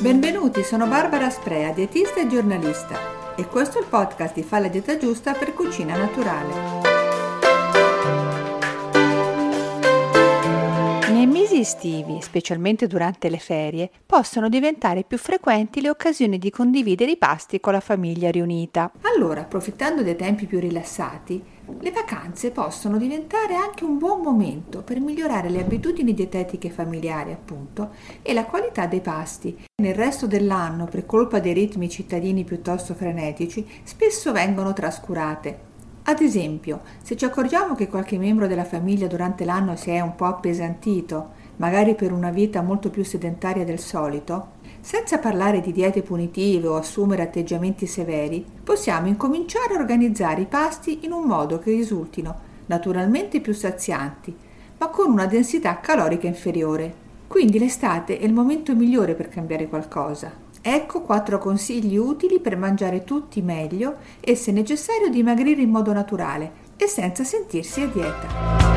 [0.00, 4.68] Benvenuti, sono Barbara Sprea, dietista e giornalista e questo è il podcast di Fa la
[4.68, 6.79] dieta giusta per cucina naturale.
[11.60, 17.60] Estivi, specialmente durante le ferie, possono diventare più frequenti le occasioni di condividere i pasti
[17.60, 18.90] con la famiglia riunita.
[19.14, 21.42] Allora, approfittando dei tempi più rilassati,
[21.78, 27.90] le vacanze possono diventare anche un buon momento per migliorare le abitudini dietetiche familiari, appunto,
[28.22, 29.56] e la qualità dei pasti.
[29.82, 35.68] Nel resto dell'anno, per colpa dei ritmi cittadini piuttosto frenetici, spesso vengono trascurate.
[36.02, 40.16] Ad esempio, se ci accorgiamo che qualche membro della famiglia durante l'anno si è un
[40.16, 46.02] po' appesantito, magari per una vita molto più sedentaria del solito, senza parlare di diete
[46.02, 51.70] punitive o assumere atteggiamenti severi, possiamo incominciare a organizzare i pasti in un modo che
[51.70, 54.34] risultino naturalmente più sazianti,
[54.78, 57.08] ma con una densità calorica inferiore.
[57.26, 60.32] Quindi l'estate è il momento migliore per cambiare qualcosa.
[60.62, 66.68] Ecco quattro consigli utili per mangiare tutti meglio e se necessario dimagrire in modo naturale
[66.76, 68.69] e senza sentirsi a dieta.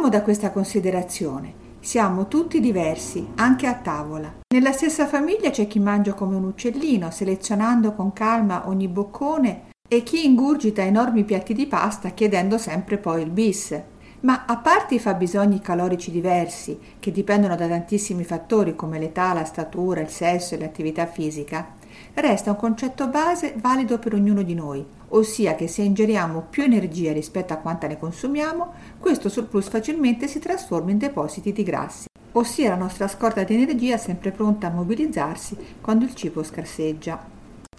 [0.00, 1.52] Partiamo da questa considerazione.
[1.78, 4.32] Siamo tutti diversi, anche a tavola.
[4.54, 10.02] Nella stessa famiglia c'è chi mangia come un uccellino, selezionando con calma ogni boccone, e
[10.02, 13.78] chi ingurgita enormi piatti di pasta chiedendo sempre poi il bis.
[14.20, 19.44] Ma a parte i fabbisogni calorici diversi, che dipendono da tantissimi fattori come l'età, la
[19.44, 21.74] statura, il sesso e l'attività fisica,
[22.14, 27.12] resta un concetto base valido per ognuno di noi, ossia che se ingeriamo più energia
[27.12, 32.70] rispetto a quanta ne consumiamo, questo surplus facilmente si trasforma in depositi di grassi, ossia
[32.70, 37.24] la nostra scorta di energia sempre pronta a mobilizzarsi quando il cibo scarseggia.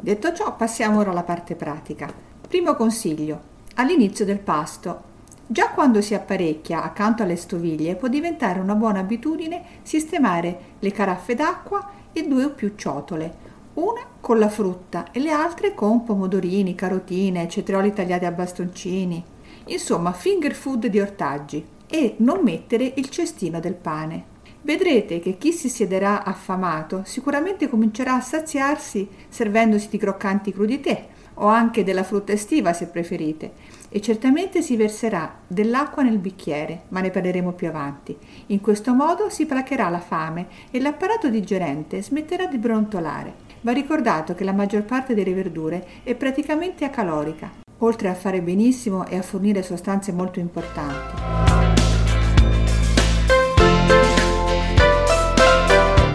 [0.02, 2.11] Detto ciò, passiamo ora alla parte pratica.
[2.47, 3.49] Primo consiglio.
[3.75, 5.09] All'inizio del pasto
[5.52, 11.36] Già quando si apparecchia accanto alle stoviglie può diventare una buona abitudine sistemare le caraffe
[11.36, 16.76] d'acqua e due o più ciotole, una con la frutta e le altre con pomodorini,
[16.76, 19.23] carotine, cetrioli tagliati a bastoncini,
[19.67, 24.30] insomma finger food di ortaggi e non mettere il cestino del pane.
[24.64, 31.48] Vedrete che chi si siederà affamato sicuramente comincerà a saziarsi servendosi di croccanti crudité o
[31.48, 33.53] anche della frutta estiva se preferite
[33.89, 38.15] e certamente si verserà dell'acqua nel bicchiere, ma ne parleremo più avanti.
[38.48, 43.49] In questo modo si placherà la fame e l'apparato digerente smetterà di brontolare.
[43.64, 49.05] Va ricordato che la maggior parte delle verdure è praticamente acalorica, oltre a fare benissimo
[49.05, 51.22] e a fornire sostanze molto importanti.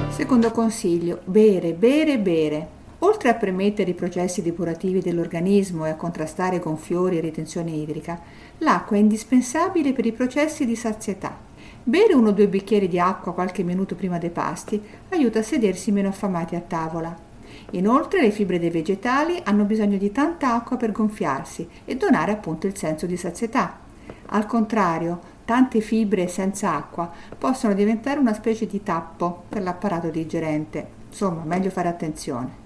[0.08, 2.74] Secondo consiglio, bere, bere, bere.
[3.00, 8.20] Oltre a premettere i processi depurativi dell'organismo e a contrastare gonfiori e ritenzione idrica,
[8.58, 11.38] l'acqua è indispensabile per i processi di sazietà.
[11.84, 15.92] Bere uno o due bicchieri di acqua qualche minuto prima dei pasti aiuta a sedersi
[15.92, 17.25] meno affamati a tavola.
[17.70, 22.66] Inoltre le fibre dei vegetali hanno bisogno di tanta acqua per gonfiarsi e donare appunto
[22.66, 23.78] il senso di sazietà.
[24.26, 30.86] Al contrario, tante fibre senza acqua possono diventare una specie di tappo per l'apparato digerente.
[31.08, 32.64] Insomma, meglio fare attenzione.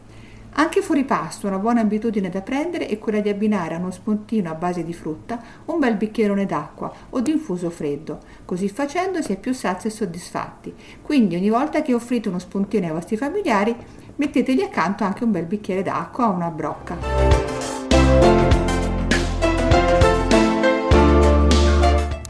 [0.54, 4.50] Anche fuori pasto una buona abitudine da prendere è quella di abbinare a uno spuntino
[4.50, 8.18] a base di frutta un bel bicchierone d'acqua o di infuso freddo.
[8.44, 10.74] Così facendo si è più sazi e soddisfatti.
[11.02, 13.76] Quindi ogni volta che offrite uno spuntino ai vostri familiari
[14.20, 16.98] mettetegli accanto anche un bel bicchiere d'acqua o una brocca.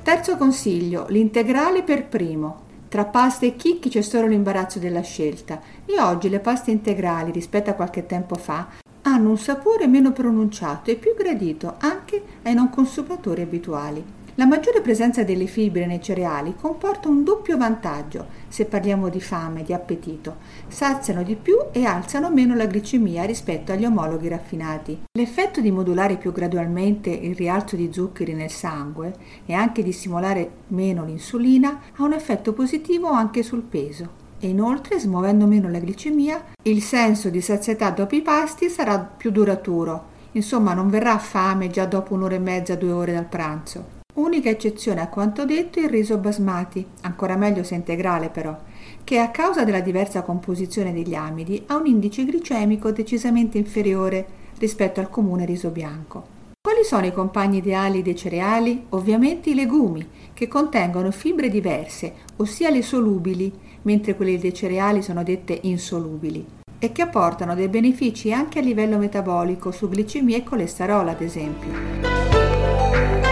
[0.00, 2.68] Terzo consiglio, l'integrale per primo.
[2.88, 7.70] Tra pasta e chicchi c'è solo l'imbarazzo della scelta e oggi le paste integrali rispetto
[7.70, 8.68] a qualche tempo fa
[9.02, 14.04] hanno un sapore meno pronunciato e più gradito anche ai non consumatori abituali.
[14.40, 19.62] La maggiore presenza delle fibre nei cereali comporta un doppio vantaggio se parliamo di fame,
[19.64, 20.36] di appetito.
[20.66, 24.98] Saziano di più e alzano meno la glicemia rispetto agli omologhi raffinati.
[25.18, 29.12] L'effetto di modulare più gradualmente il rialzo di zuccheri nel sangue
[29.44, 34.08] e anche di stimolare meno l'insulina ha un effetto positivo anche sul peso.
[34.40, 39.30] E inoltre, smuovendo meno la glicemia, il senso di sazietà dopo i pasti sarà più
[39.32, 40.04] duraturo.
[40.32, 43.98] Insomma, non verrà fame già dopo un'ora e mezza, due ore dal pranzo.
[44.14, 48.56] Unica eccezione a quanto detto è il riso basmati, ancora meglio se integrale però,
[49.04, 54.26] che a causa della diversa composizione degli amidi ha un indice glicemico decisamente inferiore
[54.58, 56.38] rispetto al comune riso bianco.
[56.60, 58.86] Quali sono i compagni ideali dei cereali?
[58.90, 63.52] Ovviamente i legumi, che contengono fibre diverse, ossia le solubili,
[63.82, 66.44] mentre quelle dei cereali sono dette insolubili,
[66.78, 73.29] e che apportano dei benefici anche a livello metabolico su glicemia e colesterolo, ad esempio.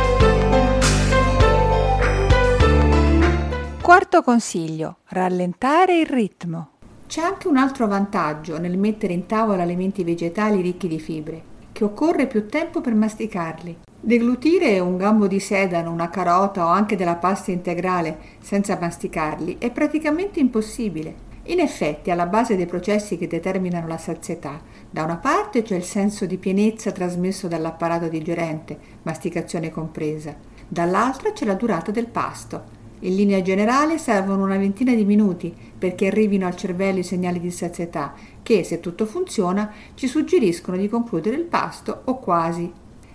[3.89, 6.73] Quarto consiglio, rallentare il ritmo.
[7.07, 11.43] C'è anche un altro vantaggio nel mettere in tavola alimenti vegetali ricchi di fibre,
[11.73, 13.79] che occorre più tempo per masticarli.
[13.99, 19.71] Deglutire un gambo di sedano, una carota o anche della pasta integrale senza masticarli è
[19.71, 21.27] praticamente impossibile.
[21.45, 25.85] In effetti, alla base dei processi che determinano la sazietà, da una parte c'è il
[25.85, 30.37] senso di pienezza trasmesso dall'apparato digerente, masticazione compresa,
[30.69, 36.09] dall'altra c'è la durata del pasto, in linea generale servono una ventina di minuti perché
[36.09, 41.37] arrivino al cervello i segnali di sazietà che, se tutto funziona, ci suggeriscono di concludere
[41.37, 42.71] il pasto o quasi.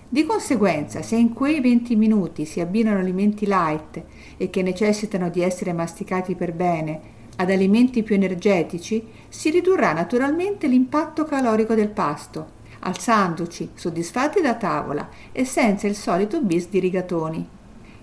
[0.07, 4.03] Di conseguenza, se in quei 20 minuti si abbinano alimenti light
[4.37, 10.67] e che necessitano di essere masticati per bene ad alimenti più energetici, si ridurrà naturalmente
[10.67, 17.47] l'impatto calorico del pasto, alzandoci soddisfatti da tavola e senza il solito bis di rigatoni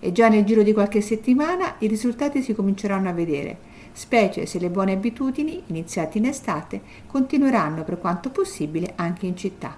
[0.01, 3.59] e già nel giro di qualche settimana i risultati si cominceranno a vedere,
[3.93, 9.77] specie se le buone abitudini, iniziate in estate, continueranno per quanto possibile anche in città.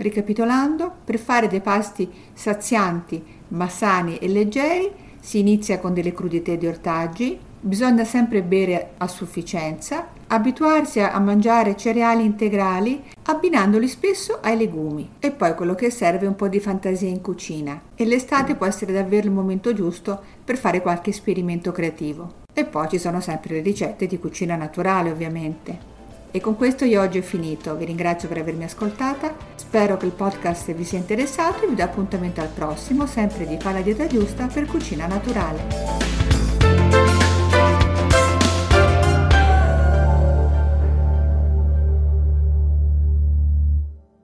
[0.00, 4.90] Ricapitolando, per fare dei pasti sazianti ma sani e leggeri
[5.20, 11.76] si inizia con delle crudité di ortaggi, bisogna sempre bere a sufficienza, abituarsi a mangiare
[11.76, 17.08] cereali integrali abbinandoli spesso ai legumi e poi quello che serve un po' di fantasia
[17.08, 22.38] in cucina e l'estate può essere davvero il momento giusto per fare qualche esperimento creativo.
[22.52, 25.98] E poi ci sono sempre le ricette di cucina naturale ovviamente.
[26.30, 30.12] E con questo io oggi ho finito, vi ringrazio per avermi ascoltata, spero che il
[30.12, 34.06] podcast vi sia interessato e vi do appuntamento al prossimo, sempre di Fa la dieta
[34.06, 36.19] giusta per cucina naturale.